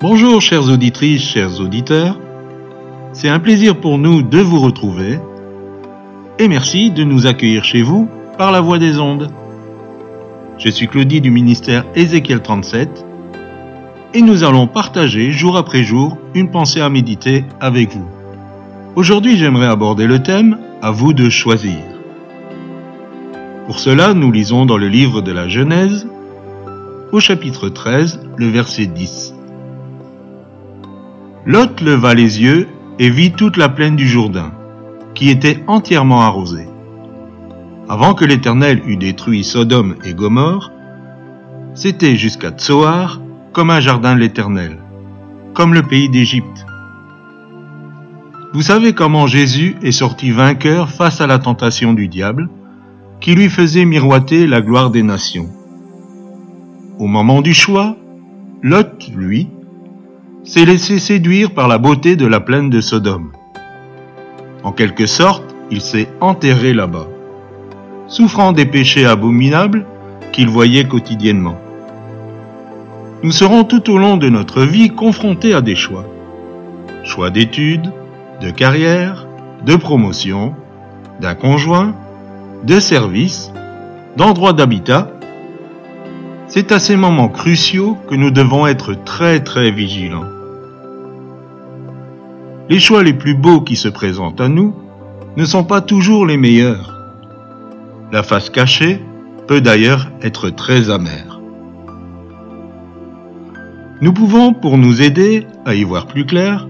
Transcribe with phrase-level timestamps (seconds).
[0.00, 2.20] Bonjour chères auditrices, chers auditeurs.
[3.12, 5.18] C'est un plaisir pour nous de vous retrouver
[6.38, 9.32] et merci de nous accueillir chez vous par la voie des ondes.
[10.56, 13.04] Je suis Claudie du ministère Ézéchiel 37
[14.14, 18.06] et nous allons partager jour après jour une pensée à méditer avec vous.
[18.94, 21.80] Aujourd'hui j'aimerais aborder le thème à vous de choisir.
[23.66, 26.06] Pour cela, nous lisons dans le livre de la Genèse,
[27.10, 29.34] au chapitre 13, le verset 10.
[31.48, 34.52] Lot leva les yeux et vit toute la plaine du Jourdain,
[35.14, 36.68] qui était entièrement arrosée.
[37.88, 40.70] Avant que l'Éternel eût détruit Sodome et Gomorre,
[41.72, 43.22] c'était jusqu'à Tsoar
[43.54, 44.76] comme un jardin de l'Éternel,
[45.54, 46.66] comme le pays d'Égypte.
[48.52, 52.50] Vous savez comment Jésus est sorti vainqueur face à la tentation du diable,
[53.22, 55.48] qui lui faisait miroiter la gloire des nations.
[56.98, 57.96] Au moment du choix,
[58.62, 59.48] Lot, lui,
[60.48, 63.32] s'est laissé séduire par la beauté de la plaine de Sodome.
[64.62, 67.06] En quelque sorte, il s'est enterré là-bas,
[68.06, 69.84] souffrant des péchés abominables
[70.32, 71.58] qu'il voyait quotidiennement.
[73.22, 76.06] Nous serons tout au long de notre vie confrontés à des choix.
[77.04, 77.92] Choix d'études,
[78.40, 79.26] de carrière,
[79.66, 80.54] de promotion,
[81.20, 81.94] d'un conjoint,
[82.64, 83.52] de service,
[84.16, 85.10] d'endroit d'habitat.
[86.46, 90.37] C'est à ces moments cruciaux que nous devons être très très vigilants.
[92.70, 94.74] Les choix les plus beaux qui se présentent à nous
[95.38, 96.94] ne sont pas toujours les meilleurs.
[98.12, 99.02] La face cachée
[99.46, 101.40] peut d'ailleurs être très amère.
[104.02, 106.68] Nous pouvons, pour nous aider à y voir plus clair,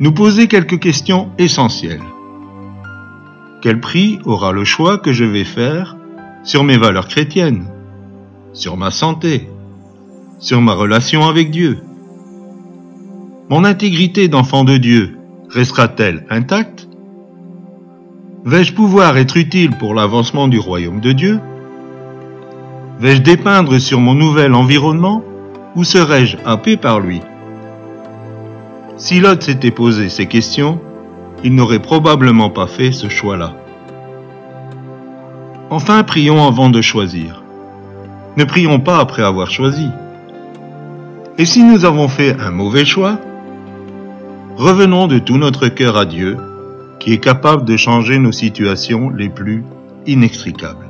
[0.00, 2.02] nous poser quelques questions essentielles.
[3.62, 5.96] Quel prix aura le choix que je vais faire
[6.42, 7.66] sur mes valeurs chrétiennes,
[8.52, 9.48] sur ma santé,
[10.40, 11.78] sur ma relation avec Dieu?
[13.48, 15.19] Mon intégrité d'enfant de Dieu
[15.50, 16.88] restera-t-elle intacte
[18.44, 21.40] Vais-je pouvoir être utile pour l'avancement du royaume de Dieu
[23.00, 25.22] Vais-je dépeindre sur mon nouvel environnement
[25.76, 27.20] ou serai-je happé par lui
[28.96, 30.80] Si Lot s'était posé ces questions,
[31.44, 33.54] il n'aurait probablement pas fait ce choix-là.
[35.70, 37.42] Enfin, prions avant de choisir.
[38.36, 39.88] Ne prions pas après avoir choisi.
[41.38, 43.18] Et si nous avons fait un mauvais choix,
[44.56, 46.36] revenons de tout notre cœur à Dieu,
[46.98, 49.64] qui est capable de changer nos situations les plus
[50.06, 50.88] inextricables.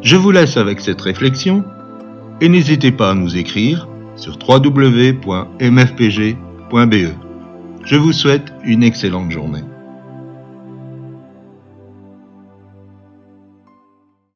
[0.00, 1.64] Je vous laisse avec cette réflexion
[2.40, 3.86] et n'hésitez pas à nous écrire
[4.16, 5.22] sur www.mfpg.be.
[7.84, 9.64] Je vous souhaite une excellente journée.